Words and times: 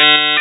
you 0.00 0.40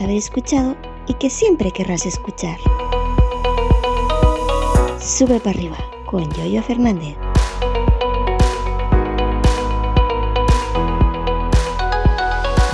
haber 0.00 0.16
escuchado 0.16 0.76
y 1.06 1.14
que 1.14 1.30
siempre 1.30 1.70
querrás 1.70 2.06
escuchar. 2.06 2.58
Sube 5.00 5.38
para 5.38 5.50
arriba 5.50 5.76
con 6.06 6.28
Yoyo 6.34 6.62
Fernández. 6.62 7.16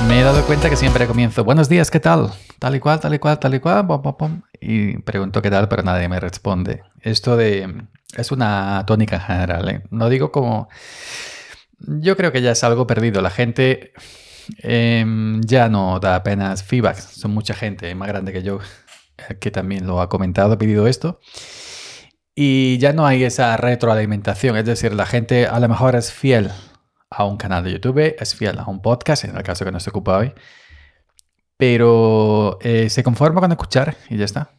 Me 0.06 0.20
he 0.20 0.23
dado 0.23 0.45
cuenta 0.47 0.70
que 0.70 0.77
siempre 0.77 1.06
comienzo, 1.06 1.45
buenos 1.45 1.69
días, 1.69 1.91
¿qué 1.91 2.01
tal? 2.01 2.33
Tal 2.59 2.77
y 2.77 2.80
cual, 2.80 3.01
tal 3.01 3.14
y 3.14 3.19
cual, 3.19 3.39
tal 3.39 3.55
y 3.55 3.61
cual, 3.61 3.87
pom, 3.87 4.02
pom, 4.02 4.16
pom. 4.16 4.42
y 4.61 4.98
pregunto 4.98 5.42
qué 5.42 5.50
tal, 5.50 5.69
pero 5.69 5.83
nadie 5.83 6.09
me 6.09 6.19
responde. 6.20 6.83
Esto 7.00 7.37
de... 7.37 7.84
es 8.16 8.33
una 8.33 8.84
tónica 8.86 9.20
general, 9.20 9.69
¿eh? 9.69 9.83
No 9.91 10.08
digo 10.08 10.33
como... 10.33 10.69
Yo 11.78 12.17
creo 12.17 12.33
que 12.33 12.42
ya 12.42 12.52
es 12.52 12.64
algo 12.64 12.86
perdido. 12.86 13.23
La 13.23 13.30
gente 13.30 13.92
Em, 14.59 15.41
ya 15.43 15.69
no 15.69 16.01
da 16.01 16.17
apenas 16.17 16.62
feedback. 16.62 16.97
Son 16.97 17.33
mucha 17.33 17.55
gente 17.55 17.95
más 17.95 18.09
grande 18.09 18.33
que 18.33 18.43
yo 18.43 18.61
eh, 19.29 19.39
que 19.39 19.51
también 19.51 19.87
lo 19.87 20.01
ha 20.01 20.09
comentado, 20.09 20.53
ha 20.55 20.59
pedido 20.59 20.87
esto. 20.87 21.20
Y 22.34 22.79
ya 22.79 22.92
no 22.92 23.07
hay 23.07 23.25
esa 23.25 23.57
retroalimentación. 23.57 24.57
Es 24.57 24.65
decir, 24.65 24.95
la 24.95 25.07
gente 25.07 25.47
a 25.47 25.61
lo 25.61 25.69
mejor 25.69 25.97
es 25.97 26.12
fiel 26.12 26.51
a 27.11 27.25
un 27.25 27.37
canal 27.37 27.65
de 27.65 27.73
YouTube, 27.73 28.15
es 28.19 28.34
fiel 28.34 28.59
a 28.59 28.67
un 28.67 28.81
podcast, 28.83 29.25
en 29.25 29.37
el 29.37 29.42
caso 29.42 29.65
que 29.65 29.73
no 29.73 29.81
se 29.81 29.91
ocupa 29.91 30.19
hoy. 30.19 30.33
Pero 31.57 32.59
eh, 32.62 32.89
se 32.89 33.03
conforma 33.03 33.41
con 33.41 33.51
escuchar 33.51 33.97
y 34.09 34.17
ya 34.17 34.25
está. 34.25 34.53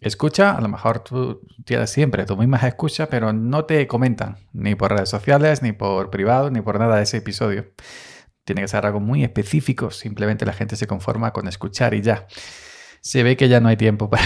Escucha, 0.00 0.56
a 0.56 0.60
lo 0.60 0.68
mejor 0.68 1.00
tú 1.00 1.42
tienes 1.64 1.90
siempre 1.90 2.24
tu 2.26 2.36
misma 2.36 2.56
escucha, 2.66 3.08
pero 3.08 3.32
no 3.32 3.66
te 3.66 3.86
comentan 3.86 4.36
ni 4.52 4.74
por 4.74 4.92
redes 4.92 5.08
sociales, 5.10 5.62
ni 5.62 5.72
por 5.72 6.10
privado, 6.10 6.50
ni 6.50 6.60
por 6.60 6.78
nada 6.78 6.96
de 6.96 7.04
ese 7.04 7.18
episodio. 7.18 7.66
Tiene 8.44 8.62
que 8.62 8.68
ser 8.68 8.84
algo 8.84 8.98
muy 8.98 9.22
específico, 9.22 9.92
simplemente 9.92 10.44
la 10.44 10.52
gente 10.52 10.74
se 10.74 10.88
conforma 10.88 11.32
con 11.32 11.46
escuchar 11.46 11.94
y 11.94 12.02
ya. 12.02 12.26
Se 13.00 13.22
ve 13.22 13.36
que 13.36 13.48
ya 13.48 13.60
no 13.60 13.68
hay 13.68 13.76
tiempo 13.76 14.10
para 14.10 14.24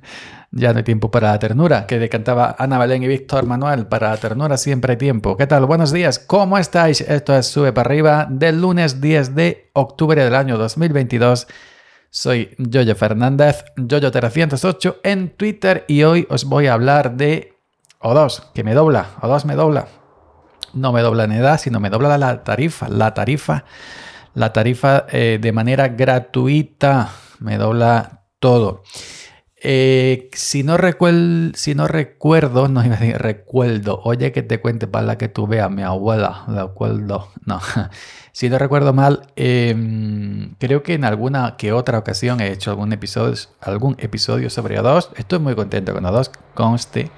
ya 0.52 0.72
no 0.72 0.78
hay 0.78 0.84
tiempo 0.84 1.10
para 1.10 1.32
la 1.32 1.38
ternura, 1.38 1.86
que 1.86 1.98
decantaba 1.98 2.54
Ana 2.58 2.78
Belén 2.78 3.02
y 3.02 3.08
Víctor 3.08 3.44
Manuel, 3.44 3.86
para 3.86 4.10
la 4.10 4.16
ternura 4.18 4.56
siempre 4.56 4.92
hay 4.92 4.96
tiempo. 4.98 5.36
¿Qué 5.36 5.48
tal? 5.48 5.66
Buenos 5.66 5.92
días, 5.92 6.20
¿cómo 6.20 6.58
estáis? 6.58 7.00
Esto 7.00 7.36
es 7.36 7.46
Sube 7.46 7.72
para 7.72 7.88
arriba 7.88 8.28
del 8.30 8.60
lunes 8.60 9.00
10 9.00 9.34
de 9.34 9.70
octubre 9.72 10.22
del 10.22 10.36
año 10.36 10.58
2022. 10.58 11.48
Soy 12.10 12.54
Yoyo 12.58 12.94
Fernández, 12.94 13.64
Yoyo308 13.76 15.00
en 15.02 15.30
Twitter 15.36 15.84
y 15.88 16.04
hoy 16.04 16.26
os 16.30 16.44
voy 16.44 16.68
a 16.68 16.74
hablar 16.74 17.16
de 17.16 17.52
O2, 17.98 18.52
que 18.52 18.62
me 18.62 18.74
dobla, 18.74 19.16
O2 19.20 19.44
me 19.44 19.56
dobla 19.56 19.88
no 20.76 20.92
me 20.92 21.02
dobla 21.02 21.24
en 21.24 21.32
edad, 21.32 21.58
sino 21.58 21.80
me 21.80 21.90
dobla 21.90 22.18
la 22.18 22.44
tarifa, 22.44 22.88
la 22.88 23.14
tarifa, 23.14 23.64
la 24.34 24.52
tarifa 24.52 25.06
eh, 25.10 25.38
de 25.40 25.52
manera 25.52 25.88
gratuita, 25.88 27.10
me 27.40 27.58
dobla 27.58 28.22
todo. 28.38 28.82
Eh, 29.68 30.28
si, 30.34 30.62
no 30.62 30.76
si 31.54 31.74
no 31.74 31.88
recuerdo, 31.88 32.68
no 32.68 32.84
iba 32.84 32.94
a 32.94 32.98
decir 33.00 33.18
recuerdo, 33.18 34.00
oye 34.04 34.30
que 34.30 34.42
te 34.42 34.60
cuente 34.60 34.86
para 34.86 35.06
la 35.06 35.18
que 35.18 35.28
tú 35.28 35.46
veas, 35.46 35.70
mi 35.70 35.82
abuela, 35.82 36.44
de 36.46 36.60
acuerdo, 36.60 37.30
no. 37.44 37.60
si 38.32 38.50
no 38.50 38.58
recuerdo 38.58 38.92
mal, 38.92 39.22
em, 39.34 40.54
creo 40.58 40.82
que 40.82 40.94
en 40.94 41.04
alguna 41.04 41.56
que 41.56 41.72
otra 41.72 41.98
ocasión 41.98 42.40
he 42.40 42.52
hecho 42.52 42.70
algún 42.70 42.92
episodio, 42.92 43.34
algún 43.60 43.96
episodio 43.98 44.50
sobre 44.50 44.78
A2. 44.78 45.08
Estoy 45.16 45.38
muy 45.38 45.54
contento 45.54 45.94
con 45.94 46.04
A2, 46.04 46.30
conste. 46.54 47.10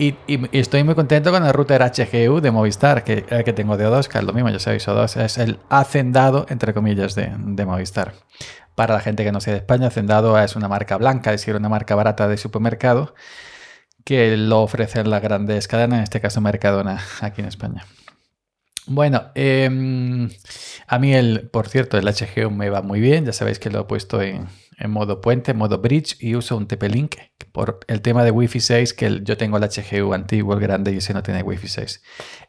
Y, 0.00 0.16
estoy 0.52 0.82
muy 0.82 0.94
contento 0.94 1.30
con 1.30 1.44
el 1.44 1.52
router 1.52 1.82
HGU 1.82 2.40
de 2.40 2.50
Movistar, 2.50 3.04
que, 3.04 3.22
que 3.22 3.52
tengo 3.52 3.76
de 3.76 3.86
O2, 3.86 4.08
que 4.08 4.16
es 4.16 4.24
lo 4.24 4.32
mismo, 4.32 4.48
ya 4.48 4.58
sabéis, 4.58 4.88
O2 4.88 5.20
es 5.20 5.36
el 5.36 5.58
hacendado, 5.68 6.46
entre 6.48 6.72
comillas, 6.72 7.14
de, 7.14 7.28
Movistar. 7.66 8.14
Para 8.74 8.94
la 8.94 9.00
gente 9.00 9.24
que 9.24 9.30
no 9.30 9.42
sea 9.42 9.52
de 9.52 9.58
España, 9.58 9.88
Hacendado 9.88 10.38
es 10.38 10.56
una 10.56 10.68
marca 10.68 10.96
blanca, 10.96 11.34
es 11.34 11.42
decir, 11.42 11.54
una 11.54 11.68
marca 11.68 11.94
barata 11.96 12.28
de 12.28 12.38
supermercado, 12.38 13.14
que 14.02 14.38
lo 14.38 14.62
ofrecen 14.62 15.10
las 15.10 15.20
grandes 15.20 15.68
cadenas, 15.68 15.98
en 15.98 16.04
este 16.04 16.22
caso 16.22 16.40
Mercadona, 16.40 16.98
aquí 17.20 17.42
en 17.42 17.48
España. 17.48 17.84
Bueno, 18.86 19.30
em, 19.34 20.30
a 20.86 20.98
mí, 20.98 21.14
el, 21.14 21.48
por 21.50 21.68
cierto, 21.68 21.98
el 21.98 22.06
HGU 22.06 22.50
me 22.50 22.70
va 22.70 22.82
muy 22.82 23.00
bien, 23.00 23.24
ya 23.24 23.32
sabéis 23.32 23.58
que 23.58 23.70
lo 23.70 23.80
he 23.80 23.84
puesto 23.84 24.20
en, 24.22 24.48
en 24.80 24.90
modo 24.90 25.20
puente, 25.20 25.52
en 25.52 25.58
modo 25.58 25.78
bridge 25.78 26.16
y 26.20 26.34
uso 26.34 26.56
un 26.56 26.66
TP-Link 26.66 27.16
por 27.52 27.80
el 27.86 28.00
tema 28.00 28.24
de 28.24 28.30
Wi-Fi 28.30 28.60
6 28.60 28.94
que 28.94 29.20
yo 29.22 29.36
tengo 29.36 29.58
el 29.58 29.64
HGU 29.64 30.14
antiguo, 30.14 30.54
el 30.54 30.60
grande 30.60 30.92
y 30.92 30.96
ese 30.96 31.12
no 31.12 31.22
tiene 31.22 31.42
Wi-Fi 31.42 31.68
6. 31.68 32.02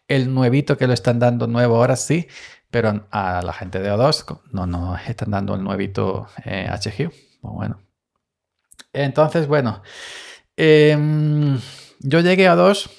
El 0.08 0.34
nuevito 0.34 0.78
que 0.78 0.88
lo 0.88 0.94
están 0.94 1.20
dando 1.20 1.48
nuevo 1.48 1.76
ahora 1.76 1.98
sí, 1.98 2.28
pero 2.70 3.06
a 3.12 3.42
la 3.44 3.54
gente 3.54 3.80
de 3.80 3.92
O2 3.92 4.40
no 4.52 4.66
no 4.66 4.96
están 4.96 5.32
dando 5.32 5.56
el 5.56 5.64
nuevito 5.64 6.28
eh, 6.46 6.70
HGU. 6.70 7.12
Pues 7.42 7.54
bueno. 7.54 7.82
Entonces, 8.94 9.48
bueno, 9.48 9.82
em, 10.56 11.60
yo 12.00 12.20
llegué 12.22 12.48
a 12.48 12.56
2 12.56 12.90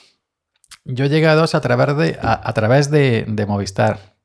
yo 0.84 1.06
llegué 1.06 1.26
a 1.26 1.34
2 1.34 1.54
a 1.54 1.60
través 1.60 1.97
de, 1.97 2.19
a, 2.20 2.53
través 2.53 2.91
de, 2.91 3.25
de 3.28 3.47
Movistar. 3.47 4.16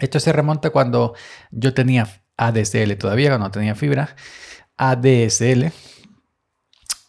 Esto 0.00 0.20
se 0.20 0.32
remonta 0.32 0.70
cuando 0.70 1.14
yo 1.50 1.74
tenía 1.74 2.08
ADSL 2.36 2.96
todavía, 2.96 3.28
cuando 3.30 3.50
tenía 3.50 3.74
fibra, 3.74 4.16
ADSL. 4.76 5.72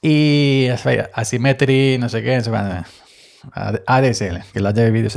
Y 0.01 0.67
Asymmetry, 1.13 1.97
no 1.99 2.09
sé 2.09 2.23
qué, 2.23 2.41
ADSL, 3.85 4.43
que 4.51 4.59
la 4.59 4.71
llave 4.71 4.91
vídeo 4.91 5.09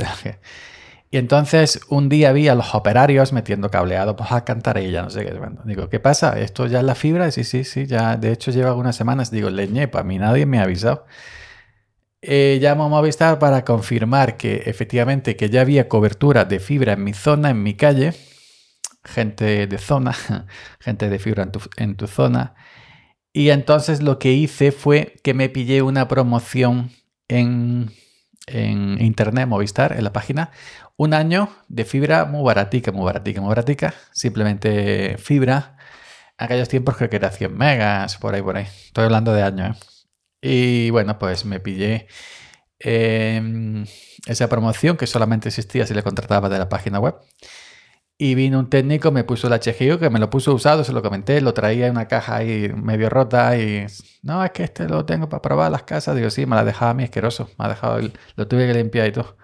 Y 1.09 1.17
entonces 1.17 1.81
un 1.89 2.07
día 2.07 2.31
vi 2.31 2.47
a 2.47 2.55
los 2.55 2.75
operarios 2.75 3.33
metiendo 3.33 3.71
cableado 3.71 4.15
pues, 4.15 4.31
a 4.31 4.45
cantar 4.45 4.77
y 4.77 4.91
ya 4.91 5.01
no 5.01 5.09
sé 5.09 5.25
qué. 5.25 5.33
digo, 5.65 5.89
¿qué 5.89 5.99
pasa? 5.99 6.39
¿Esto 6.39 6.67
ya 6.67 6.79
es 6.79 6.85
la 6.85 6.95
fibra? 6.95 7.31
Sí, 7.31 7.43
sí, 7.43 7.63
sí, 7.63 7.87
ya 7.87 8.15
de 8.15 8.31
hecho 8.31 8.51
lleva 8.51 8.69
algunas 8.69 8.95
semanas. 8.95 9.31
Digo, 9.31 9.49
leñe, 9.49 9.87
para 9.87 10.03
mí 10.03 10.19
nadie 10.19 10.45
me 10.45 10.59
ha 10.59 10.63
avisado. 10.63 11.05
Eh, 12.27 12.57
llamo 12.59 12.85
a 12.85 12.89
Movistar 12.89 13.37
para 13.37 13.63
confirmar 13.63 14.35
que 14.35 14.63
efectivamente 14.65 15.35
que 15.35 15.49
ya 15.49 15.61
había 15.61 15.87
cobertura 15.87 16.43
de 16.45 16.59
fibra 16.59 16.93
en 16.93 17.03
mi 17.03 17.13
zona, 17.13 17.51
en 17.51 17.61
mi 17.61 17.75
calle 17.75 18.13
gente 19.03 19.67
de 19.67 19.77
zona, 19.77 20.15
gente 20.79 21.09
de 21.09 21.19
fibra 21.19 21.47
en 21.77 21.95
tu, 21.95 22.07
zona. 22.07 22.55
Y 23.33 23.49
entonces 23.51 24.01
lo 24.01 24.19
que 24.19 24.33
hice 24.33 24.71
fue 24.71 25.15
que 25.23 25.33
me 25.35 25.49
pillé 25.49 25.81
una 25.83 26.07
promoción 26.07 26.91
en, 27.27 27.91
en 28.47 28.99
internet, 29.01 29.47
Movistar, 29.47 29.93
en 29.93 30.03
la 30.03 30.13
página, 30.13 30.51
un 30.97 31.13
año 31.13 31.49
de 31.67 31.85
fibra 31.85 32.25
muy 32.25 32.43
baratica, 32.43 32.91
muy 32.91 33.05
baratica, 33.05 33.41
muy 33.41 33.49
baratica. 33.49 33.93
Simplemente 34.11 35.17
fibra. 35.19 35.77
Aquellos 36.37 36.69
tiempos 36.69 36.97
creo 36.97 37.09
que 37.09 37.17
era 37.17 37.31
100 37.31 37.55
megas, 37.55 38.17
por 38.17 38.33
ahí, 38.35 38.41
por 38.41 38.57
ahí. 38.57 38.65
Estoy 38.65 39.05
hablando 39.05 39.33
de 39.33 39.43
años. 39.43 39.77
¿eh? 39.77 39.94
Y 40.47 40.91
bueno, 40.91 41.17
pues 41.17 41.43
me 41.43 41.59
pillé 41.59 42.07
em, 42.79 43.85
esa 44.27 44.47
promoción 44.47 44.95
que 44.95 45.07
solamente 45.07 45.49
existía 45.49 45.87
si 45.87 45.95
le 45.95 46.03
contrataba 46.03 46.49
de 46.49 46.59
la 46.59 46.69
página 46.69 46.99
web. 46.99 47.15
Y 48.17 48.35
vino 48.35 48.59
un 48.59 48.69
técnico, 48.69 49.11
me 49.11 49.23
puso 49.23 49.47
el 49.47 49.53
HGU, 49.59 49.97
que 49.99 50.09
me 50.11 50.19
lo 50.19 50.29
puso 50.29 50.53
usado, 50.53 50.83
se 50.83 50.93
lo 50.93 51.01
comenté, 51.01 51.41
lo 51.41 51.53
traía 51.55 51.87
en 51.87 51.93
una 51.93 52.07
caja 52.07 52.37
ahí 52.37 52.71
medio 52.75 53.09
rota 53.09 53.57
y... 53.57 53.87
No, 54.21 54.45
es 54.45 54.51
que 54.51 54.63
este 54.65 54.87
lo 54.87 55.03
tengo 55.05 55.29
para 55.29 55.41
probar 55.41 55.71
las 55.71 55.83
casas. 55.83 56.15
Digo, 56.15 56.29
sí, 56.29 56.45
me 56.45 56.55
la 56.55 56.63
dejaba 56.63 56.91
a 56.91 56.93
mí 56.93 57.03
asqueroso. 57.03 57.49
Me 57.57 57.65
ha 57.65 57.69
dejado, 57.69 57.99
lo 58.35 58.47
tuve 58.47 58.67
que 58.67 58.73
limpiar 58.75 59.07
y 59.07 59.11
todo. 59.13 59.37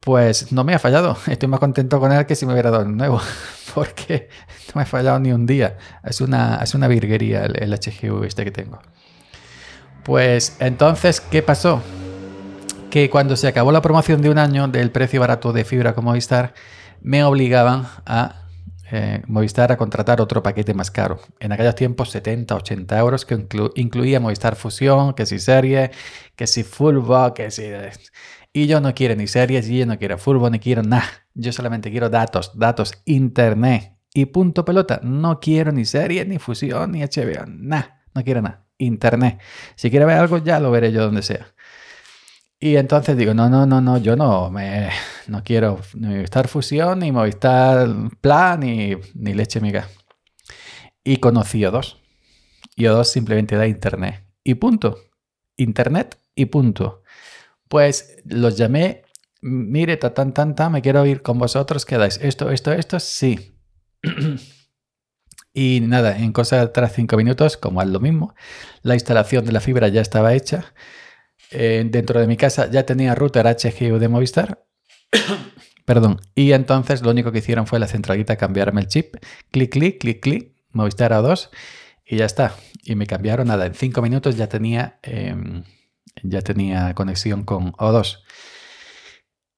Pues 0.00 0.50
no 0.52 0.64
me 0.64 0.74
ha 0.74 0.78
fallado. 0.78 1.16
Estoy 1.26 1.48
más 1.48 1.60
contento 1.60 2.00
con 2.00 2.10
él 2.10 2.26
que 2.26 2.36
si 2.36 2.46
me 2.46 2.54
hubiera 2.54 2.70
dado 2.70 2.84
el 2.84 2.96
nuevo. 2.96 3.20
Porque 3.74 4.28
no 4.68 4.72
me 4.76 4.82
ha 4.82 4.86
fallado 4.86 5.20
ni 5.20 5.32
un 5.32 5.46
día. 5.46 5.76
Es 6.04 6.22
una, 6.22 6.60
es 6.62 6.74
una 6.74 6.88
virguería 6.88 7.44
el, 7.44 7.62
el 7.62 7.74
HGU 7.74 8.24
este 8.24 8.44
que 8.44 8.50
tengo. 8.50 8.80
Pues 10.04 10.56
entonces, 10.58 11.20
¿qué 11.20 11.42
pasó? 11.42 11.82
Que 12.90 13.08
cuando 13.08 13.36
se 13.36 13.46
acabó 13.46 13.72
la 13.72 13.82
promoción 13.82 14.20
de 14.20 14.30
un 14.30 14.38
año 14.38 14.68
del 14.68 14.90
precio 14.90 15.20
barato 15.20 15.52
de 15.52 15.64
fibra 15.64 15.94
como 15.94 16.10
Movistar 16.10 16.54
me 17.00 17.24
obligaban 17.24 17.86
a 18.04 18.42
eh, 18.90 19.22
Movistar 19.26 19.72
a 19.72 19.78
contratar 19.78 20.20
otro 20.20 20.42
paquete 20.42 20.74
más 20.74 20.90
caro. 20.90 21.18
En 21.40 21.52
aquellos 21.52 21.74
tiempos 21.74 22.10
70, 22.10 22.54
80 22.54 22.98
euros 22.98 23.24
que 23.24 23.46
incluía 23.76 24.20
Movistar 24.20 24.54
Fusión, 24.54 25.14
que 25.14 25.24
si 25.24 25.38
serie, 25.38 25.90
que 26.36 26.46
si 26.46 26.62
fútbol, 26.62 27.32
que 27.32 27.50
si... 27.50 27.64
Y 28.52 28.66
yo 28.66 28.82
no 28.82 28.92
quiero 28.94 29.16
ni 29.16 29.26
series, 29.28 29.66
y 29.70 29.78
yo 29.78 29.86
no 29.86 29.98
quiero 29.98 30.18
fútbol, 30.18 30.52
ni 30.52 30.58
quiero 30.58 30.82
nada. 30.82 31.06
Yo 31.32 31.52
solamente 31.52 31.90
quiero 31.90 32.10
datos, 32.10 32.52
datos, 32.58 32.92
internet. 33.06 33.96
Y 34.12 34.26
punto 34.26 34.66
pelota. 34.66 35.00
No 35.02 35.40
quiero 35.40 35.72
ni 35.72 35.86
series, 35.86 36.26
ni 36.26 36.38
fusión, 36.38 36.92
ni 36.92 37.00
HBO. 37.00 37.46
Nada, 37.46 38.02
no 38.14 38.22
quiero 38.22 38.42
nada. 38.42 38.66
Internet. 38.82 39.40
Si 39.74 39.90
quiero 39.90 40.06
ver 40.06 40.18
algo, 40.18 40.38
ya 40.38 40.60
lo 40.60 40.70
veré 40.70 40.92
yo 40.92 41.02
donde 41.02 41.22
sea. 41.22 41.46
Y 42.58 42.76
entonces 42.76 43.16
digo, 43.16 43.34
no, 43.34 43.48
no, 43.48 43.66
no, 43.66 43.80
no, 43.80 43.98
yo 43.98 44.14
no, 44.14 44.48
me, 44.48 44.88
no 45.26 45.42
quiero 45.42 45.80
ni 45.94 46.08
Movistar 46.14 46.46
Fusión, 46.46 47.00
ni 47.00 47.10
Movistar 47.10 47.88
Plan, 48.20 48.60
ni, 48.60 48.94
ni 49.14 49.34
leche 49.34 49.60
miga. 49.60 49.88
Y 51.02 51.16
conocí 51.16 51.60
O2. 51.62 51.96
Y 52.76 52.84
O2 52.84 53.04
simplemente 53.04 53.56
da 53.56 53.66
internet. 53.66 54.24
Y 54.44 54.54
punto. 54.54 54.96
Internet 55.56 56.18
y 56.36 56.46
punto. 56.46 57.02
Pues 57.66 58.18
los 58.26 58.56
llamé, 58.56 59.02
mire, 59.40 59.96
ta, 59.96 60.14
tan, 60.14 60.32
tan, 60.32 60.54
tan, 60.54 60.70
me 60.70 60.82
quiero 60.82 61.04
ir 61.04 61.22
con 61.22 61.38
vosotros, 61.38 61.84
¿qué 61.84 61.96
dais? 61.98 62.20
Esto, 62.22 62.50
esto, 62.50 62.72
esto, 62.72 63.00
sí. 63.00 63.56
y 65.54 65.80
nada, 65.82 66.18
en 66.18 66.32
cosa 66.32 66.60
de 66.60 66.68
3 66.68 66.92
5 66.92 67.16
minutos, 67.16 67.56
como 67.56 67.82
es 67.82 67.88
lo 67.88 68.00
mismo, 68.00 68.34
la 68.82 68.94
instalación 68.94 69.44
de 69.44 69.52
la 69.52 69.60
fibra 69.60 69.88
ya 69.88 70.00
estaba 70.00 70.34
hecha 70.34 70.72
eh, 71.54 71.84
dentro 71.86 72.18
de 72.18 72.26
mi 72.26 72.36
casa 72.36 72.70
ya 72.70 72.86
tenía 72.86 73.14
router 73.14 73.46
HGU 73.46 73.98
de 73.98 74.08
Movistar. 74.08 74.64
Perdón. 75.84 76.20
Y 76.34 76.52
entonces 76.52 77.02
lo 77.02 77.10
único 77.10 77.30
que 77.30 77.38
hicieron 77.38 77.66
fue 77.66 77.78
la 77.78 77.86
centralita 77.86 78.36
cambiarme 78.36 78.80
el 78.80 78.88
chip. 78.88 79.16
Clic, 79.50 79.70
clic, 79.70 79.98
clic, 80.00 80.20
clic. 80.20 80.52
Movistar 80.70 81.12
A2. 81.12 81.50
Y 82.06 82.16
ya 82.16 82.24
está. 82.24 82.54
Y 82.84 82.94
me 82.94 83.06
cambiaron 83.06 83.48
nada. 83.48 83.66
En 83.66 83.74
cinco 83.74 84.00
minutos 84.00 84.36
ya 84.36 84.48
tenía, 84.48 84.98
em, 85.02 85.64
ya 86.22 86.40
tenía 86.40 86.94
conexión 86.94 87.44
con 87.44 87.72
O2. 87.72 88.22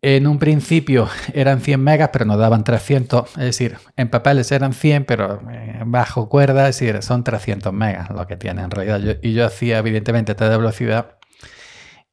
En 0.07 0.27
un 0.27 0.39
principio 0.39 1.09
eran 1.33 1.63
100 1.63 1.83
megas, 1.83 2.11
pero 2.13 2.27
nos 2.27 2.37
daban 2.39 2.63
300. 2.63 3.39
Es 3.39 3.45
decir, 3.45 3.79
en 3.97 4.11
papeles 4.11 4.53
eran 4.53 4.75
100, 4.75 5.07
pero 5.07 5.41
eh, 5.51 5.81
bajo 5.87 6.29
cuerda, 6.29 6.69
es 6.69 6.79
decir, 6.79 7.03
son 7.03 7.25
300 7.25 7.73
megas 7.73 8.11
lo 8.11 8.27
que 8.27 8.37
tiene 8.37 8.61
en 8.61 8.71
realidad. 8.71 9.19
y 9.23 9.33
yo 9.33 9.47
hacía, 9.47 9.79
evidentemente, 9.79 10.35
de 10.35 10.57
velocidad 10.59 11.17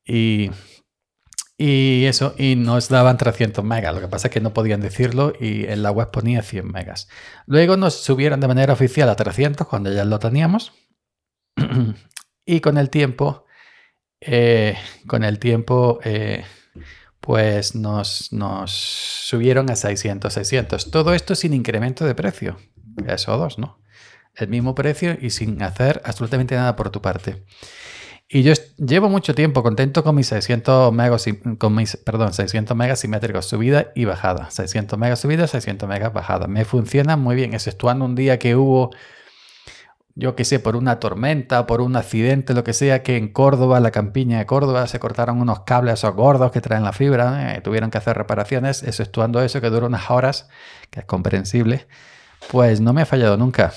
y, 0.06 0.52
y 1.58 2.06
eso, 2.06 2.34
y 2.38 2.56
nos 2.56 2.88
daban 2.88 3.18
300 3.18 3.62
megas. 3.66 3.94
Lo 3.94 4.00
que 4.00 4.08
pasa 4.08 4.30
es 4.30 4.34
que 4.34 4.40
no 4.40 4.54
podían 4.54 4.80
decirlo 4.80 5.34
y 5.38 5.66
en 5.66 5.84
la 5.84 5.92
web 5.92 6.12
ponía 6.12 6.44
100 6.44 6.72
megas. 6.72 7.10
Luego 7.46 7.76
nos 7.76 7.96
subieron 7.96 8.40
de 8.40 8.48
manera 8.48 8.72
oficial 8.72 9.10
a 9.10 9.18
300 9.18 9.68
cuando 9.68 9.92
ya 9.92 10.06
lo 10.06 10.18
teníamos. 10.18 10.72
y 12.46 12.62
con 12.62 12.78
el 12.78 12.90
tiempo, 12.90 13.44
eh, 14.22 14.78
con 15.08 15.26
el 15.26 15.40
tiempo, 15.40 16.00
eh, 16.06 16.46
pues 17.22 17.76
nos, 17.76 18.30
subieron 18.72 19.70
a 19.70 19.76
600, 19.76 20.34
600. 20.34 20.92
Todo 20.92 21.14
esto 21.14 21.36
sin 21.36 21.54
incremento 21.54 22.04
de 22.06 22.16
precio. 22.16 22.58
Eso 23.08 23.38
dos, 23.38 23.58
¿no? 23.58 23.80
El 24.36 24.50
mismo 24.50 24.76
precio 24.76 25.18
y 25.22 25.30
sin 25.30 25.62
hacer 25.62 26.02
absolutamente 26.04 26.56
nada 26.56 26.76
por 26.76 26.90
tu 26.90 27.02
parte. 27.02 27.44
Y 28.28 28.44
yo 28.44 28.54
llevo 28.78 29.10
mucho 29.10 29.36
tiempo 29.36 29.62
contento 29.62 30.04
con 30.04 30.16
mis 30.16 30.28
600 30.28 30.94
megas, 30.94 31.26
con 31.58 31.76
mis, 31.76 31.98
perdón, 31.98 32.34
600 32.34 32.76
megas 32.78 33.00
simétricos, 33.00 33.46
subida 33.46 33.92
y 33.94 34.06
bajada. 34.06 34.50
600 34.50 34.98
megas 34.98 35.20
subida, 35.20 35.48
600 35.48 35.88
megas 35.88 36.14
bajada. 36.14 36.48
Me 36.48 36.64
funciona 36.66 37.18
muy 37.18 37.36
bien, 37.36 37.54
exceptuando 37.54 38.06
un 38.06 38.16
día 38.16 38.40
que 38.40 38.56
hubo, 38.56 38.92
yo 40.16 40.36
qué 40.36 40.46
sé, 40.46 40.60
por 40.60 40.76
una 40.76 41.00
tormenta, 41.00 41.68
por 41.68 41.82
un 41.82 41.96
accidente, 41.96 42.54
lo 42.54 42.64
que 42.64 42.74
sea, 42.74 43.04
que 43.04 43.18
en 43.18 43.32
Córdoba, 43.32 43.80
la 43.80 43.92
campiña 43.92 44.40
de 44.40 44.46
Córdoba, 44.46 44.88
se 44.88 45.00
cortaron 45.00 45.42
unos 45.42 45.62
cables 45.62 45.96
esos 45.96 46.16
gordos 46.16 46.52
que 46.52 46.62
traen 46.62 46.84
la 46.84 46.94
fibra, 46.94 47.56
eh, 47.56 47.62
tuvieron 47.62 47.92
que 47.92 47.98
hacer 47.98 48.18
reparaciones, 48.18 48.84
exceptuando 48.84 49.42
eso 49.42 49.62
que 49.62 49.70
duró 49.70 49.88
unas 49.88 50.10
horas, 50.12 50.50
que 50.90 51.02
es 51.02 51.06
comprensible, 51.06 51.88
pues 52.50 52.82
no 52.82 52.94
me 52.94 53.04
ha 53.04 53.06
fallado 53.06 53.38
nunca 53.38 53.74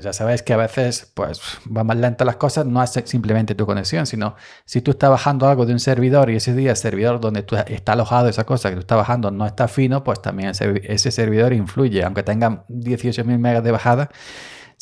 ya 0.00 0.12
sabéis 0.12 0.42
que 0.42 0.52
a 0.52 0.56
veces 0.56 1.10
pues 1.14 1.40
va 1.64 1.82
más 1.82 1.96
lenta 1.96 2.24
las 2.24 2.36
cosas, 2.36 2.66
no 2.66 2.82
es 2.82 2.92
simplemente 3.04 3.54
tu 3.54 3.66
conexión, 3.66 4.06
sino 4.06 4.36
si 4.64 4.80
tú 4.80 4.92
estás 4.92 5.10
bajando 5.10 5.48
algo 5.48 5.66
de 5.66 5.72
un 5.72 5.80
servidor 5.80 6.30
y 6.30 6.36
ese 6.36 6.54
día 6.54 6.70
el 6.70 6.76
servidor 6.76 7.20
donde 7.20 7.42
tú 7.42 7.56
está 7.56 7.92
alojado 7.92 8.28
esa 8.28 8.44
cosa 8.44 8.68
que 8.68 8.76
tú 8.76 8.80
estás 8.80 8.98
bajando 8.98 9.30
no 9.30 9.46
está 9.46 9.66
fino, 9.66 10.04
pues 10.04 10.22
también 10.22 10.50
ese, 10.50 11.10
servidor 11.10 11.52
influye, 11.52 12.04
aunque 12.04 12.22
tenga 12.22 12.64
18.000 12.68 13.38
megas 13.38 13.64
de 13.64 13.70
bajada. 13.72 14.10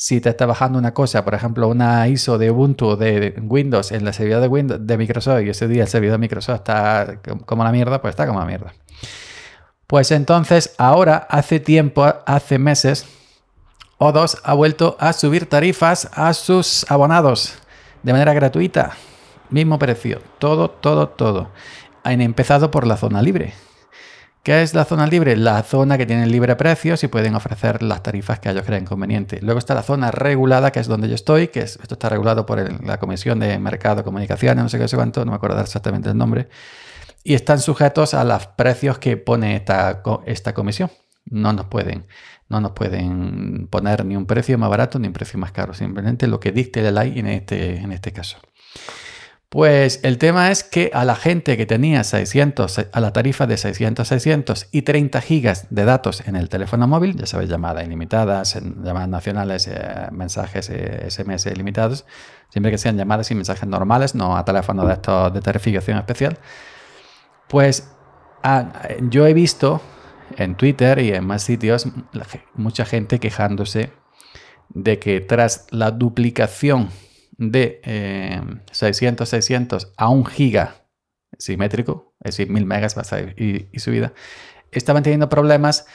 Si 0.03 0.19
te 0.19 0.27
está 0.27 0.45
bajando 0.45 0.77
una 0.77 0.93
cosa, 0.93 1.23
por 1.23 1.33
ejemplo, 1.33 1.69
una 1.69 2.05
ISO 2.09 2.37
de 2.37 2.51
Ubuntu 2.51 2.97
de 2.97 3.35
Windows 3.41 3.93
en 3.93 4.03
la 4.03 4.11
servidor 4.11 4.41
de 4.41 4.49
Windows 4.49 4.85
de 4.85 4.97
Microsoft 4.97 5.43
y 5.43 5.49
ese 5.49 5.65
día 5.69 5.83
el 5.83 5.87
servidor 5.87 6.15
de 6.15 6.17
Microsoft 6.17 6.55
está 6.55 7.21
como 7.45 7.63
la 7.63 7.71
mierda, 7.71 8.01
pues 8.01 8.11
está 8.11 8.27
como 8.27 8.41
la 8.41 8.45
mierda. 8.45 8.73
Pues 9.87 10.11
entonces, 10.11 10.75
ahora, 10.77 11.25
hace 11.29 11.61
tiempo, 11.61 12.03
hace 12.25 12.59
meses, 12.59 13.05
o2 13.97 14.41
ha 14.43 14.53
vuelto 14.53 14.97
a 14.99 15.13
subir 15.13 15.47
tarifas 15.47 16.09
a 16.11 16.33
sus 16.33 16.85
abonados 16.91 17.53
de 18.01 18.11
manera 18.11 18.33
gratuita. 18.33 18.97
Mismo 19.51 19.79
precio. 19.79 20.19
Todo, 20.37 20.69
todo, 20.69 21.07
todo. 21.07 21.51
Han 22.03 22.19
empezado 22.19 22.71
por 22.71 22.85
la 22.85 22.97
zona 22.97 23.21
libre. 23.21 23.53
¿Qué 24.43 24.61
es 24.61 24.73
la 24.73 24.83
zona 24.83 25.07
libre? 25.07 25.37
La 25.37 25.63
zona 25.63 25.97
que 25.97 26.05
tiene 26.05 26.27
libre 26.27 26.57
precios 26.57 27.01
y 27.05 27.07
pueden 27.07 27.33
ofrecer 27.33 27.81
las 27.81 28.03
tarifas 28.03 28.39
que 28.39 28.49
ellos 28.49 28.65
creen 28.65 28.83
conveniente. 28.83 29.39
Luego 29.41 29.57
está 29.57 29.73
la 29.73 29.83
zona 29.83 30.11
regulada, 30.11 30.69
que 30.69 30.81
es 30.81 30.87
donde 30.87 31.07
yo 31.07 31.15
estoy, 31.15 31.47
que 31.47 31.61
esto 31.61 31.93
está 31.93 32.09
regulado 32.09 32.45
por 32.45 32.83
la 32.83 32.99
Comisión 32.99 33.39
de 33.39 33.57
Mercado 33.57 34.03
Comunicaciones, 34.03 34.61
no 34.61 34.67
sé 34.67 34.77
qué 34.77 34.89
sé 34.89 34.97
cuánto, 34.97 35.23
no 35.23 35.31
me 35.31 35.37
acuerdo 35.37 35.61
exactamente 35.61 36.09
el 36.09 36.17
nombre. 36.17 36.49
Y 37.23 37.35
están 37.35 37.61
sujetos 37.61 38.13
a 38.13 38.25
los 38.25 38.47
precios 38.47 38.99
que 38.99 39.15
pone 39.15 39.55
esta, 39.55 40.01
comisión. 40.53 40.91
No 41.25 41.53
nos 41.53 41.67
pueden 41.67 42.05
no 42.49 42.59
nos 42.59 42.73
pueden 42.73 43.67
poner 43.67 44.03
ni 44.03 44.17
un 44.17 44.25
precio 44.25 44.57
más 44.57 44.69
barato 44.69 44.99
ni 44.99 45.07
un 45.07 45.13
precio 45.13 45.39
más 45.39 45.53
caro, 45.53 45.73
simplemente 45.73 46.27
lo 46.27 46.41
que 46.41 46.51
dicte 46.51 46.81
la 46.81 47.03
ley 47.03 47.17
en 47.17 47.27
este, 47.27 47.77
en 47.77 47.93
este 47.93 48.11
caso. 48.11 48.39
Pues 49.53 49.99
el 50.01 50.17
tema 50.17 50.49
es 50.49 50.63
que 50.63 50.89
a 50.95 51.05
la 51.05 51.15
gente 51.15 51.57
que 51.57 51.67
tenía 51.67 52.03
600, 52.03 52.87
a 52.91 52.99
la 52.99 53.13
tarifa 53.13 53.45
de 53.45 53.57
600, 53.57 54.07
600 54.07 54.67
y 54.71 54.81
30 54.81 55.21
gigas 55.21 55.67
de 55.69 55.85
datos 55.85 56.27
en 56.27 56.35
el 56.35 56.49
teléfono 56.49 56.87
móvil, 56.87 57.15
ya 57.15 57.27
sabéis, 57.27 57.51
llamadas 57.51 57.85
ilimitadas, 57.85 58.59
llamadas 58.83 59.09
nacionales, 59.09 59.67
eh, 59.67 60.07
mensajes 60.11 60.71
SMS 61.07 61.45
eh, 61.45 61.51
ilimitados, 61.53 62.03
siempre 62.49 62.71
que 62.71 62.79
sean 62.79 62.97
llamadas 62.97 63.29
y 63.29 63.35
mensajes 63.35 63.69
normales, 63.69 64.15
no 64.15 64.35
a 64.35 64.43
teléfono 64.43 64.87
de 64.87 64.93
estos 64.93 65.31
de 65.31 65.41
tarificación 65.41 65.99
especial, 65.99 66.39
pues 67.47 67.91
ah, 68.41 68.73
yo 69.01 69.27
he 69.27 69.35
visto 69.35 69.81
en 70.35 70.55
Twitter 70.55 70.97
y 70.97 71.13
en 71.13 71.27
más 71.27 71.43
sitios 71.43 71.87
mucha 72.55 72.85
gente 72.85 73.19
quejándose 73.19 73.93
de 74.69 74.97
que 74.97 75.21
tras 75.21 75.67
la 75.69 75.91
duplicación 75.91 76.89
de 77.37 77.81
600, 78.71 79.27
eh, 79.27 79.41
600 79.41 79.93
a 79.97 80.09
un 80.09 80.25
giga 80.25 80.75
simétrico, 81.37 82.13
es 82.21 82.37
decir, 82.37 82.49
1000 82.51 82.65
megas 82.65 82.95
y, 83.37 83.67
y 83.71 83.79
subida, 83.79 84.13
estaban 84.71 85.03
teniendo 85.03 85.29
problemas 85.29 85.85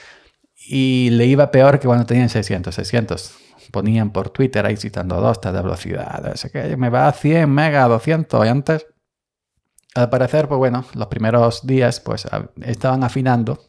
y 0.69 1.11
le 1.11 1.27
iba 1.27 1.51
peor 1.51 1.79
que 1.79 1.87
cuando 1.87 2.07
tenían 2.07 2.29
600, 2.29 2.75
600. 2.75 3.37
Ponían 3.71 4.13
por 4.13 4.31
Twitter 4.31 4.65
ahí 4.65 4.77
citando 4.77 5.21
dos 5.21 5.41
de 5.41 5.53
velocidad, 5.53 6.35
que 6.51 6.77
me 6.77 6.89
va 6.89 7.09
a 7.09 7.13
100 7.13 7.51
megas, 7.51 7.89
200 7.89 8.47
y 8.47 8.49
antes. 8.49 8.87
Al 9.95 10.11
parecer, 10.11 10.49
pues 10.49 10.59
bueno, 10.59 10.85
los 10.95 11.09
primeros 11.09 11.67
días 11.67 12.01
pues 12.01 12.27
estaban 12.63 13.05
afinando 13.05 13.68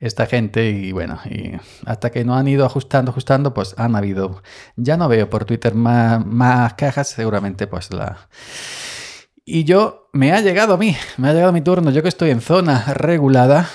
esta 0.00 0.26
gente 0.26 0.70
y 0.70 0.92
bueno, 0.92 1.18
y 1.24 1.52
hasta 1.86 2.10
que 2.10 2.24
no 2.24 2.36
han 2.36 2.48
ido 2.48 2.64
ajustando, 2.64 3.10
ajustando, 3.10 3.54
pues 3.54 3.74
han 3.78 3.96
habido, 3.96 4.42
ya 4.76 4.96
no 4.96 5.08
veo 5.08 5.28
por 5.28 5.44
Twitter 5.44 5.74
más, 5.74 6.24
más 6.24 6.74
cajas, 6.74 7.08
seguramente 7.08 7.66
pues 7.66 7.92
la... 7.92 8.28
Y 9.44 9.64
yo, 9.64 10.10
me 10.12 10.32
ha 10.32 10.40
llegado 10.40 10.74
a 10.74 10.76
mí, 10.76 10.96
me 11.16 11.28
ha 11.28 11.32
llegado 11.32 11.52
mi 11.52 11.62
turno, 11.62 11.90
yo 11.90 12.02
que 12.02 12.08
estoy 12.08 12.30
en 12.30 12.42
zona 12.42 12.84
regulada, 12.92 13.68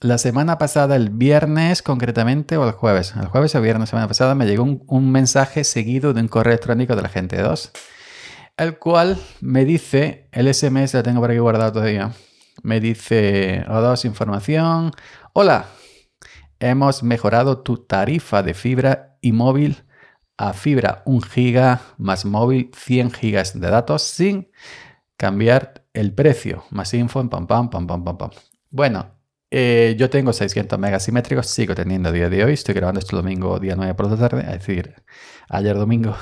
la 0.00 0.18
semana 0.18 0.58
pasada, 0.58 0.96
el 0.96 1.10
viernes 1.10 1.82
concretamente, 1.82 2.56
o 2.56 2.66
el 2.66 2.72
jueves, 2.72 3.14
el 3.20 3.26
jueves 3.26 3.54
o 3.54 3.60
viernes, 3.60 3.90
semana 3.90 4.08
pasada, 4.08 4.34
me 4.34 4.46
llegó 4.46 4.64
un, 4.64 5.12
mensaje 5.12 5.64
seguido 5.64 6.12
de 6.12 6.20
un 6.20 6.28
correo 6.28 6.52
electrónico 6.52 6.96
de 6.96 7.02
la 7.02 7.08
gente 7.08 7.40
2, 7.40 7.72
el 8.56 8.78
cual 8.78 9.18
me 9.40 9.64
dice, 9.64 10.28
el 10.32 10.52
SMS 10.52 10.94
lo 10.94 11.02
tengo 11.02 11.20
por 11.20 11.30
aquí 11.30 11.38
guardado 11.38 11.72
todavía, 11.72 12.12
me 12.62 12.80
dice, 12.80 13.64
O2 13.66 14.04
información, 14.04 14.92
Hola, 15.32 15.66
hemos 16.60 17.02
mejorado 17.02 17.62
tu 17.62 17.78
tarifa 17.78 18.42
de 18.42 18.54
fibra 18.54 19.16
y 19.20 19.32
móvil 19.32 19.84
a 20.36 20.52
fibra 20.52 21.02
1 21.06 21.20
giga 21.22 21.80
más 21.98 22.24
móvil 22.24 22.70
100 22.74 23.12
gigas 23.12 23.60
de 23.60 23.68
datos 23.70 24.02
sin 24.02 24.50
cambiar 25.16 25.84
el 25.92 26.14
precio. 26.14 26.64
Más 26.70 26.94
info 26.94 27.20
en 27.20 27.28
pam 27.28 27.46
pam 27.46 27.70
pam 27.70 27.86
pam 27.86 28.04
pam 28.04 28.18
pam. 28.18 28.30
Bueno, 28.70 29.18
Eh, 29.50 29.96
yo 29.98 30.10
tengo 30.10 30.32
600 30.32 30.78
megas 30.78 31.04
simétricos, 31.04 31.46
sigo 31.46 31.74
teniendo 31.74 32.10
a 32.10 32.12
día 32.12 32.28
de 32.28 32.44
hoy. 32.44 32.52
Estoy 32.52 32.74
grabando 32.74 33.00
este 33.00 33.16
domingo, 33.16 33.58
día 33.58 33.74
9 33.76 33.94
por 33.94 34.10
la 34.10 34.16
tarde, 34.16 34.42
es 34.42 34.58
decir, 34.66 34.94
ayer 35.48 35.74
domingo. 35.76 36.14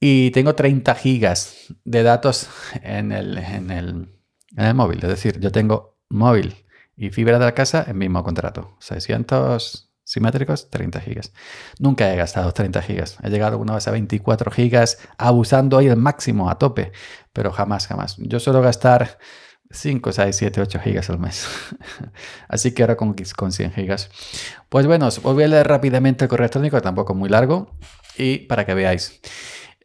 Y 0.00 0.30
tengo 0.30 0.54
30 0.54 0.94
gigas 0.94 1.74
de 1.84 2.02
datos 2.02 2.48
en 2.82 3.12
el, 3.12 3.38
en 3.38 3.70
el, 3.70 4.17
en 4.58 4.66
el 4.66 4.74
móvil. 4.74 4.98
Es 5.02 5.08
decir, 5.08 5.38
yo 5.40 5.52
tengo 5.52 5.96
móvil 6.10 6.66
y 6.96 7.10
fibra 7.10 7.38
de 7.38 7.44
la 7.44 7.54
casa 7.54 7.84
en 7.86 7.96
mismo 7.96 8.22
contrato. 8.24 8.76
600 8.80 9.90
simétricos, 10.04 10.68
30 10.70 11.00
gigas. 11.00 11.32
Nunca 11.78 12.12
he 12.12 12.16
gastado 12.16 12.52
30 12.52 12.82
gigas. 12.82 13.18
He 13.22 13.30
llegado 13.30 13.52
alguna 13.52 13.74
vez 13.74 13.86
a 13.86 13.92
24 13.92 14.50
gigas, 14.50 14.98
abusando 15.16 15.76
hoy 15.76 15.86
el 15.86 15.96
máximo, 15.96 16.50
a 16.50 16.58
tope. 16.58 16.92
Pero 17.32 17.52
jamás, 17.52 17.86
jamás. 17.86 18.16
Yo 18.18 18.40
suelo 18.40 18.60
gastar 18.60 19.18
5, 19.70 20.12
6, 20.12 20.34
7, 20.34 20.60
8 20.60 20.80
gigas 20.80 21.08
al 21.10 21.20
mes. 21.20 21.46
Así 22.48 22.72
que 22.72 22.82
ahora 22.82 22.96
con, 22.96 23.14
con 23.36 23.52
100 23.52 23.72
gigas. 23.72 24.10
Pues 24.68 24.86
bueno, 24.86 25.06
os 25.06 25.22
voy 25.22 25.44
a 25.44 25.48
leer 25.48 25.68
rápidamente 25.68 26.24
el 26.24 26.28
correo 26.28 26.46
electrónico, 26.46 26.80
tampoco 26.80 27.14
muy 27.14 27.28
largo, 27.28 27.76
y 28.16 28.38
para 28.38 28.66
que 28.66 28.74
veáis. 28.74 29.20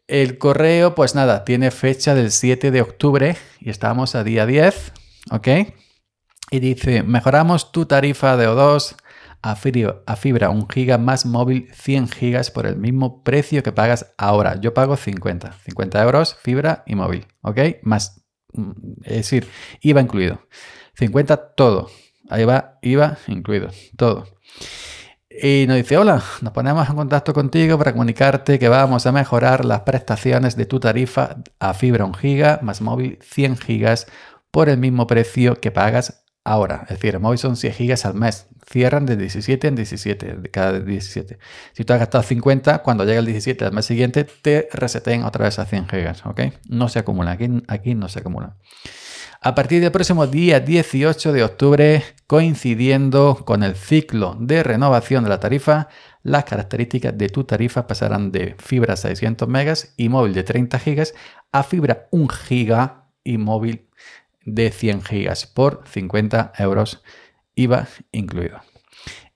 El 0.08 0.38
correo, 0.38 0.96
pues 0.96 1.16
nada, 1.16 1.46
tiene 1.46 1.72
fecha 1.72 2.16
del 2.16 2.32
7 2.32 2.72
de 2.72 2.82
octubre 2.82 3.38
y 3.60 3.70
estamos 3.70 4.16
a 4.16 4.24
día 4.24 4.46
10, 4.46 4.92
¿ok? 5.32 5.48
Y 6.52 6.60
dice, 6.60 7.04
mejoramos 7.04 7.72
tu 7.72 7.86
tarifa 7.86 8.38
de 8.38 8.48
O2 8.48 8.96
a 9.42 9.52
a 10.06 10.16
fibra 10.16 10.50
1 10.50 10.68
giga 10.72 10.98
más 10.98 11.26
móvil 11.26 11.70
100 11.74 12.08
gigas 12.10 12.52
por 12.52 12.66
el 12.66 12.78
mismo 12.78 13.24
precio 13.24 13.62
que 13.64 13.72
pagas 13.72 14.14
ahora. 14.18 14.60
Yo 14.62 14.74
pago 14.74 14.96
50, 14.96 15.52
50 15.66 16.02
euros 16.04 16.38
fibra 16.42 16.84
y 16.86 16.96
móvil, 16.96 17.28
¿ok? 17.42 17.60
Más 17.82 18.24
Mm, 18.54 18.72
es 19.04 19.18
decir, 19.18 19.48
IVA 19.82 20.02
incluido. 20.02 20.48
50 20.96 21.54
todo. 21.56 21.90
Ahí 22.30 22.46
va, 22.46 22.80
IVA 22.82 23.18
incluido, 23.28 23.70
todo. 23.98 24.26
Y 25.42 25.66
nos 25.68 25.78
dice, 25.78 25.98
hola, 25.98 26.24
nos 26.42 26.54
ponemos 26.54 26.88
en 26.88 26.96
contacto 26.96 27.34
contigo 27.34 27.78
para 27.80 27.92
comunicarte 27.92 28.60
que 28.60 28.70
vamos 28.70 29.08
a 29.08 29.12
mejorar 29.12 29.66
las 29.66 29.82
prestaciones 29.82 30.56
de 30.56 30.68
tu 30.68 30.80
tarifa 30.80 31.38
a 31.60 31.74
fibra 31.74 32.06
1 32.06 32.14
giga 32.14 32.60
más 32.62 32.82
móvil 32.82 33.18
100 33.22 33.58
gigas 33.58 34.06
por 34.52 34.70
el 34.70 34.78
mismo 34.78 35.08
precio 35.08 35.60
que 35.60 35.72
pagas 35.72 36.24
ahora. 36.44 36.82
Es 36.84 36.98
decir, 36.98 37.16
el 37.16 37.20
móvil 37.20 37.40
son 37.40 37.58
100 37.58 37.74
gigas 37.74 38.06
al 38.06 38.14
mes. 38.14 38.48
Cierran 38.70 39.08
de 39.08 39.18
17 39.18 39.68
en 39.68 39.76
17, 39.76 40.36
de 40.36 40.52
cada 40.52 40.80
17. 40.80 41.40
Si 41.74 41.84
tú 41.84 41.94
has 41.94 42.00
gastado 42.00 42.24
50, 42.24 42.84
cuando 42.84 43.04
llega 43.04 43.20
el 43.20 43.26
17 43.26 43.66
del 43.66 43.74
mes 43.74 43.86
siguiente, 43.86 44.26
te 44.26 44.70
reseten 44.72 45.24
otra 45.24 45.46
vez 45.46 45.58
a 45.58 45.66
100 45.66 45.90
gigas. 45.90 46.24
No 46.70 46.90
se 46.90 47.00
acumula, 47.00 47.32
aquí, 47.32 47.50
aquí 47.68 47.96
no 47.96 48.08
se 48.08 48.20
acumula. 48.20 48.58
A 49.46 49.56
partir 49.56 49.82
del 49.82 49.92
próximo 49.92 50.26
día 50.26 50.62
18 50.62 51.34
de 51.34 51.44
octubre, 51.44 52.02
coincidiendo 52.28 53.44
con 53.44 53.64
el 53.64 53.76
ciclo 53.76 54.38
de 54.40 54.64
renovación 54.64 55.26
de 55.26 55.30
la 55.30 55.42
tarifa, 55.42 55.90
las 56.22 56.46
características 56.46 57.18
de 57.18 57.28
tu 57.28 57.44
tarifa 57.44 57.86
pasarán 57.86 58.32
de 58.32 58.56
fibra 58.58 58.96
600 58.96 59.50
megas 59.50 59.96
y 59.98 60.08
móvil 60.08 60.34
de 60.34 60.44
30 60.44 60.80
gigas 60.80 61.14
a 61.52 61.64
fibra 61.64 62.08
1 62.12 62.30
giga 62.30 63.10
y 63.26 63.38
móvil 63.38 63.90
de 64.46 64.72
100 64.72 65.02
gigas 65.02 65.46
por 65.46 65.84
50 65.92 66.54
euros 66.60 67.04
IVA 67.56 67.90
incluido. 68.14 68.62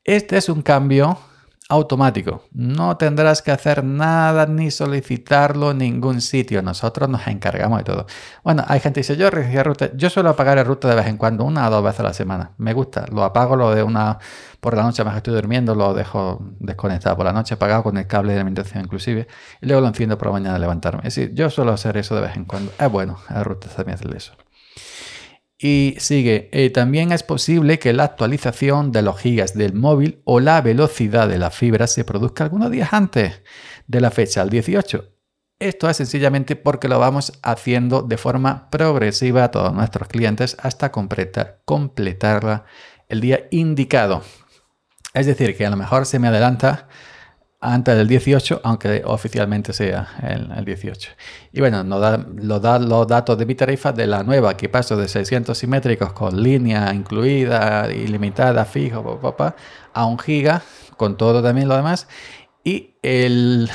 Este 0.05 0.37
es 0.37 0.47
un 0.47 0.61
cambio 0.61 1.19
automático. 1.69 2.43
No 2.51 2.97
tendrás 2.97 3.41
que 3.41 3.51
hacer 3.51 3.83
nada 3.83 4.45
ni 4.45 4.71
solicitarlo 4.71 5.71
en 5.71 5.79
ningún 5.79 6.21
sitio. 6.21 6.61
Nosotros 6.61 7.09
nos 7.09 7.27
encargamos 7.27 7.79
de 7.79 7.83
todo. 7.83 8.05
Bueno, 8.43 8.63
hay 8.67 8.79
gente 8.79 9.01
que 9.01 9.13
dice, 9.13 9.17
yo 9.17 9.29
ruta. 9.29 9.91
Yo 9.95 10.09
suelo 10.09 10.29
apagar 10.29 10.57
el 10.57 10.65
ruta 10.65 10.87
de 10.87 10.95
vez 10.95 11.07
en 11.07 11.17
cuando, 11.17 11.43
una 11.43 11.67
o 11.67 11.71
dos 11.71 11.83
veces 11.83 11.99
a 11.99 12.03
la 12.03 12.13
semana. 12.13 12.51
Me 12.57 12.73
gusta. 12.73 13.05
Lo 13.11 13.23
apago, 13.23 13.55
lo 13.55 13.73
de 13.75 13.83
una 13.83 14.19
por 14.59 14.75
la 14.75 14.83
noche, 14.83 15.03
más 15.03 15.13
que 15.13 15.17
estoy 15.17 15.33
durmiendo, 15.33 15.75
lo 15.75 15.93
dejo 15.93 16.41
desconectado 16.59 17.15
por 17.15 17.25
la 17.25 17.33
noche, 17.33 17.53
apagado 17.53 17.83
con 17.83 17.97
el 17.97 18.07
cable 18.07 18.33
de 18.33 18.39
alimentación 18.39 18.83
inclusive, 18.83 19.27
y 19.61 19.65
luego 19.67 19.81
lo 19.81 19.87
enciendo 19.87 20.17
por 20.17 20.27
la 20.27 20.33
mañana 20.33 20.55
a 20.55 20.59
levantarme. 20.59 20.99
Es 21.05 21.15
decir, 21.15 21.33
yo 21.33 21.49
suelo 21.49 21.73
hacer 21.73 21.95
eso 21.97 22.15
de 22.15 22.21
vez 22.21 22.35
en 22.35 22.45
cuando. 22.45 22.71
Es 22.79 22.91
bueno, 22.91 23.19
el 23.29 23.45
ruta 23.45 23.67
también 23.67 23.95
hace 23.95 24.17
eso. 24.17 24.33
Y 25.59 25.95
sigue, 25.97 26.49
eh, 26.51 26.69
también 26.69 27.11
es 27.11 27.23
posible 27.23 27.79
que 27.79 27.91
la 27.91 28.03
actualización 28.03 28.91
de 28.91 29.01
los 29.01 29.19
gigas 29.19 29.55
del 29.55 29.73
móvil 29.73 30.21
o 30.23 30.39
la 30.39 30.61
velocidad 30.61 31.27
de 31.27 31.39
la 31.39 31.49
fibra 31.49 31.87
se 31.87 32.05
produzca 32.05 32.43
algunos 32.43 32.69
días 32.69 32.93
antes 32.93 33.41
de 33.87 34.01
la 34.01 34.11
fecha, 34.11 34.43
el 34.43 34.51
18. 34.51 35.17
Esto 35.59 35.89
es 35.89 35.97
sencillamente 35.97 36.55
porque 36.55 36.87
lo 36.87 36.99
vamos 36.99 37.39
haciendo 37.41 38.03
de 38.03 38.17
forma 38.17 38.69
progresiva 38.69 39.45
a 39.45 39.51
todos 39.51 39.73
nuestros 39.73 40.07
clientes 40.07 40.55
hasta 40.59 40.91
completar, 40.91 41.61
completarla 41.65 42.65
el 43.09 43.21
día 43.21 43.47
indicado. 43.49 44.21
Es 45.15 45.25
decir, 45.25 45.57
que 45.57 45.65
a 45.65 45.71
lo 45.71 45.77
mejor 45.77 46.05
se 46.05 46.19
me 46.19 46.27
adelanta 46.27 46.87
antes 47.59 47.97
del 47.97 48.07
18, 48.07 48.61
aunque 48.63 49.01
oficialmente 49.05 49.73
sea 49.73 50.07
el, 50.21 50.63
18. 50.63 51.09
Y 51.53 51.59
bueno, 51.59 51.83
nos 51.83 51.99
da, 51.99 52.17
da, 52.59 52.79
los 52.79 53.07
datos 53.07 53.37
de 53.37 53.45
mi 53.45 53.55
tarifa 53.55 53.91
de 53.91 54.05
la 54.05 54.23
nueva, 54.23 54.55
que 54.55 54.69
paso 54.69 54.95
de 54.95 55.07
600 55.07 55.57
simétricos 55.57 56.13
con 56.13 56.41
línea 56.41 56.93
incluida, 56.93 57.91
ilimitada, 57.91 58.65
fijo, 58.65 59.19
a 59.93 60.05
un 60.05 60.19
giga, 60.19 60.61
con 60.97 61.17
todo 61.17 61.41
también 61.41 61.67
lo 61.67 61.75
demás. 61.75 62.07
Y, 62.63 62.95
el, 63.01 63.69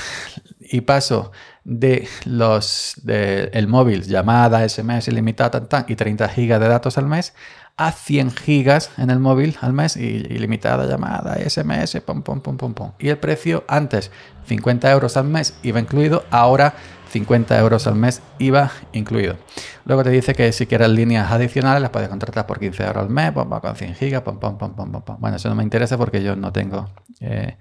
y 0.60 0.82
paso 0.82 1.32
de 1.64 2.06
los 2.24 2.94
del 3.02 3.66
móvil, 3.66 4.02
llamada, 4.02 4.68
SMS 4.68 5.08
ilimitada, 5.08 5.66
tan, 5.66 5.86
y 5.88 5.96
30 5.96 6.28
gigas 6.28 6.60
de 6.60 6.68
datos 6.68 6.98
al 6.98 7.06
mes 7.06 7.34
a 7.76 7.92
100 7.92 8.30
gigas 8.32 8.90
en 8.98 9.10
el 9.10 9.18
móvil 9.18 9.56
al 9.60 9.72
mes 9.72 9.96
y 9.96 10.06
ilimitada 10.06 10.86
llamada, 10.86 11.36
SMS, 11.36 12.00
pum, 12.00 12.22
pum, 12.22 12.40
pum, 12.40 12.56
pum. 12.56 12.92
Y 12.98 13.08
el 13.08 13.18
precio 13.18 13.64
antes 13.68 14.10
50 14.46 14.90
euros 14.90 15.16
al 15.16 15.24
mes 15.24 15.54
iba 15.62 15.80
incluido, 15.80 16.24
ahora 16.30 16.74
50 17.12 17.58
euros 17.58 17.86
al 17.86 17.94
mes 17.94 18.22
IVA 18.38 18.72
incluido. 18.92 19.36
Luego 19.84 20.02
te 20.02 20.10
dice 20.10 20.34
que 20.34 20.50
si 20.52 20.66
quieres 20.66 20.88
líneas 20.88 21.30
adicionales 21.30 21.82
las 21.82 21.90
puedes 21.90 22.08
contratar 22.08 22.46
por 22.46 22.58
15 22.58 22.84
euros 22.84 23.02
al 23.04 23.10
mes, 23.10 23.32
con 23.32 23.76
100 23.76 23.94
gigas, 23.94 24.22
pum, 24.22 24.38
pum, 24.38 24.56
pum. 24.56 25.16
Bueno, 25.18 25.36
eso 25.36 25.48
no 25.48 25.54
me 25.54 25.62
interesa 25.62 25.98
porque 25.98 26.22
yo 26.22 26.36
no 26.36 26.52
tengo 26.52 26.90
eh, 27.20 27.58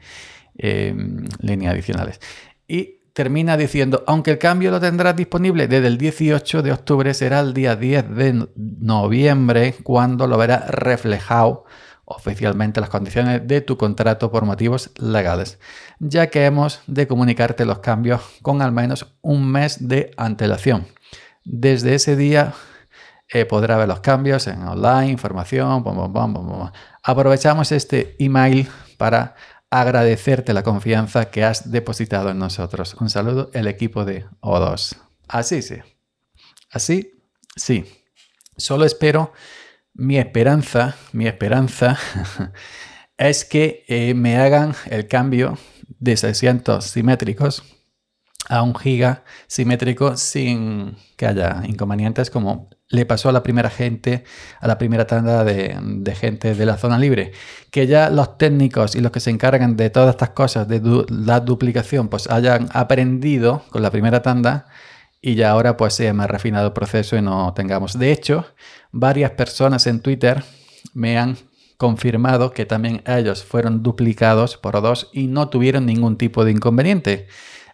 eh, 0.57 0.95
líneas 1.39 1.73
adicionales. 1.73 2.19
Y 2.67 3.00
termina 3.13 3.57
diciendo, 3.57 4.03
aunque 4.07 4.31
el 4.31 4.37
cambio 4.37 4.71
lo 4.71 4.79
tendrás 4.79 5.15
disponible 5.15 5.67
desde 5.67 5.87
el 5.87 5.97
18 5.97 6.61
de 6.61 6.71
octubre, 6.71 7.13
será 7.13 7.39
el 7.41 7.53
día 7.53 7.75
10 7.75 8.15
de 8.15 8.47
noviembre 8.55 9.75
cuando 9.83 10.27
lo 10.27 10.37
verás 10.37 10.69
reflejado 10.69 11.65
oficialmente 12.05 12.81
las 12.81 12.89
condiciones 12.89 13.47
de 13.47 13.61
tu 13.61 13.77
contrato 13.77 14.31
por 14.31 14.45
motivos 14.45 14.91
legales, 14.97 15.59
ya 15.99 16.27
que 16.27 16.45
hemos 16.45 16.81
de 16.87 17.07
comunicarte 17.07 17.65
los 17.65 17.79
cambios 17.79 18.21
con 18.41 18.61
al 18.61 18.71
menos 18.71 19.13
un 19.21 19.49
mes 19.49 19.87
de 19.87 20.11
antelación. 20.17 20.87
Desde 21.43 21.95
ese 21.95 22.15
día 22.15 22.53
eh, 23.29 23.45
podrá 23.45 23.77
ver 23.77 23.87
los 23.87 24.01
cambios 24.01 24.47
en 24.47 24.61
online, 24.63 25.07
información, 25.07 25.83
aprovechamos 27.03 27.71
este 27.71 28.15
email 28.19 28.67
para 28.97 29.35
agradecerte 29.71 30.53
la 30.53 30.63
confianza 30.63 31.31
que 31.31 31.43
has 31.43 31.71
depositado 31.71 32.29
en 32.29 32.37
nosotros. 32.37 32.95
Un 32.99 33.09
saludo, 33.09 33.49
el 33.53 33.67
equipo 33.67 34.05
de 34.05 34.25
O2. 34.41 34.97
Así 35.27 35.61
sí. 35.61 35.77
Así 36.69 37.13
sí. 37.55 37.85
Solo 38.57 38.85
espero, 38.85 39.33
mi 39.93 40.17
esperanza, 40.17 40.95
mi 41.13 41.25
esperanza 41.25 41.97
es 43.17 43.45
que 43.45 43.85
eh, 43.87 44.13
me 44.13 44.37
hagan 44.37 44.75
el 44.89 45.07
cambio 45.07 45.57
de 45.99 46.17
600 46.17 46.83
simétricos 46.83 47.63
a 48.49 48.63
un 48.63 48.75
giga 48.75 49.23
simétrico 49.47 50.17
sin 50.17 50.97
que 51.15 51.27
haya 51.27 51.63
inconvenientes 51.65 52.29
como 52.29 52.69
le 52.91 53.05
pasó 53.05 53.29
a 53.29 53.31
la 53.31 53.41
primera 53.41 53.69
gente, 53.69 54.25
a 54.59 54.67
la 54.67 54.77
primera 54.77 55.07
tanda 55.07 55.43
de, 55.43 56.15
gente 56.15 56.53
de 56.53 56.65
la 56.65 56.77
zona 56.77 56.99
libre, 56.99 57.31
que 57.71 57.87
ya 57.87 58.09
los 58.09 58.37
técnicos 58.37 58.95
y 58.95 59.01
los 59.01 59.11
que 59.11 59.21
se 59.21 59.29
encargan 59.29 59.77
de 59.77 59.89
todas 59.89 60.09
estas 60.09 60.31
cosas, 60.31 60.67
de 60.67 60.81
la 61.09 61.39
duplicación, 61.39 62.09
pues 62.09 62.29
hayan 62.29 62.67
aprendido 62.73 63.63
con 63.69 63.81
la 63.81 63.91
primera 63.91 64.21
tanda 64.21 64.67
y 65.21 65.35
ya 65.35 65.51
ahora 65.51 65.77
pues 65.77 65.93
se 65.93 66.11
más 66.13 66.29
refinado 66.29 66.67
el 66.67 66.73
proceso 66.73 67.15
y 67.15 67.21
no 67.21 67.53
tengamos. 67.53 67.97
De 67.97 68.11
hecho, 68.11 68.45
varias 68.91 69.31
personas 69.31 69.87
en 69.87 70.01
Twitter 70.01 70.43
me 70.93 71.17
han 71.17 71.37
confirmado 71.77 72.51
que 72.51 72.65
también 72.65 73.01
ellos 73.07 73.43
fueron 73.43 73.81
duplicados 73.81 74.57
por 74.57 74.81
dos 74.81 75.09
y 75.13 75.27
no 75.27 75.49
tuvieron 75.49 75.85
ningún 75.85 76.17
tipo 76.17 76.43
de 76.43 76.51
inconveniente. 76.51 77.27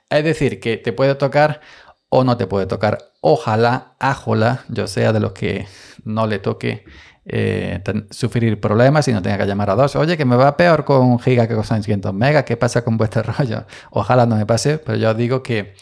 Es 0.10 0.24
decir, 0.24 0.60
que 0.60 0.78
te 0.78 0.94
puede 0.94 1.16
tocar 1.16 1.62
o 2.10 2.24
no 2.24 2.38
te 2.38 2.48
puede 2.48 2.66
tocar. 2.66 3.00
Ojalá, 3.22 3.96
ajola, 4.00 4.64
yo 4.70 4.88
sea 4.88 5.12
de 5.14 5.20
los 5.20 5.34
que 5.34 5.68
no 6.06 6.28
le 6.28 6.40
toque 6.40 6.86
eh, 7.26 7.84
sufrir 8.10 8.60
problemas 8.62 9.08
y 9.10 9.14
no 9.14 9.22
tenga 9.22 9.38
que 9.38 9.46
llamar 9.46 9.70
a 9.72 9.76
dos. 9.76 9.96
Oye, 9.98 10.16
que 10.18 10.26
me 10.26 10.38
va 10.38 10.56
peor 10.56 10.86
con 10.86 11.20
giga 11.20 11.48
que 11.48 11.56
con 11.56 11.66
600 11.66 12.14
megas. 12.14 12.44
¿Qué 12.46 12.56
pasa 12.58 12.84
con 12.84 12.98
vuestro 12.98 13.24
rollo? 13.38 13.66
Ojalá 13.92 14.26
no 14.26 14.38
me 14.38 14.46
pase, 14.46 14.78
pero 14.78 14.98
yo 14.98 15.14
digo 15.14 15.44
que, 15.44 15.76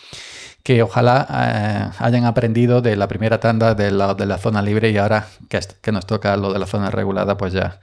que 0.63 0.81
ojalá 0.81 1.27
eh, 1.29 1.95
hayan 1.99 2.25
aprendido 2.25 2.81
de 2.81 2.95
la 2.95 3.07
primera 3.07 3.39
tanda 3.39 3.75
de 3.75 3.91
la, 3.91 4.15
de 4.15 4.25
la 4.25 4.39
zona 4.39 4.61
libre 4.63 4.89
y 4.89 4.97
ahora 4.97 5.27
que, 5.49 5.59
que, 5.81 5.91
nos 5.91 6.07
toca 6.07 6.35
lo 6.37 6.51
de 6.51 6.59
la 6.59 6.65
zona 6.65 6.89
regulada, 6.89 7.37
pues 7.37 7.53
ya 7.53 7.79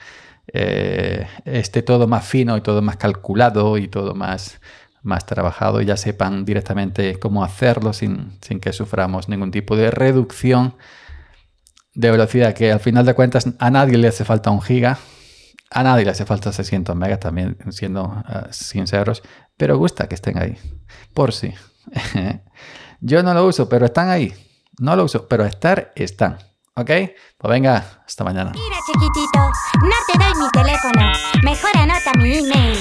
eh, 0.52 1.26
esté 1.44 1.82
todo 1.82 2.08
más 2.08 2.26
fino 2.26 2.56
y 2.56 2.60
todo 2.62 2.82
más 2.82 2.96
calculado 2.96 3.78
y 3.78 3.88
todo 3.88 4.14
más, 4.14 4.60
más 5.02 5.26
trabajado 5.26 5.80
y 5.80 5.86
ya 5.86 5.96
sepan 5.96 6.44
directamente 6.44 7.18
cómo 7.18 7.44
hacerlo 7.44 7.92
sin, 7.92 8.38
sin 8.40 8.60
que 8.60 8.72
suframos 8.72 9.28
ningún 9.28 9.50
tipo 9.50 9.76
de 9.76 9.90
reducción 9.90 10.76
de 11.94 12.10
velocidad, 12.10 12.54
que 12.54 12.72
al 12.72 12.80
final 12.80 13.04
de 13.04 13.14
cuentas 13.14 13.46
a 13.58 13.70
nadie 13.70 13.98
le 13.98 14.08
hace 14.08 14.24
falta 14.24 14.50
un 14.50 14.62
giga, 14.62 14.98
a 15.70 15.82
nadie 15.82 16.04
le 16.04 16.10
hace 16.10 16.24
falta 16.24 16.52
600 16.52 16.96
megas 16.96 17.20
también, 17.20 17.56
siendo 17.70 18.04
uh, 18.04 18.50
sinceros, 18.50 19.22
pero 19.56 19.76
gusta 19.76 20.08
que 20.08 20.14
estén 20.14 20.38
ahí, 20.38 20.56
por 21.14 21.32
sí. 21.32 21.52
Yo 23.00 23.22
no 23.22 23.34
lo 23.34 23.46
uso, 23.46 23.68
pero 23.68 23.86
están 23.86 24.08
ahí. 24.08 24.32
No 24.78 24.96
lo 24.96 25.04
uso, 25.04 25.26
pero 25.28 25.44
estar 25.44 25.92
están. 25.96 26.38
¿Ok? 26.74 26.90
Pues 27.36 27.50
venga, 27.50 28.02
hasta 28.06 28.24
mañana. 28.24 28.52
Mira, 28.52 28.76
chiquitito, 28.86 29.38
no 29.82 29.96
te 30.06 30.18
doy 30.18 30.42
mi 30.42 30.48
teléfono. 30.50 31.12
Mejor 31.42 31.76
anota 31.76 32.12
mi 32.16 32.38
email. 32.38 32.78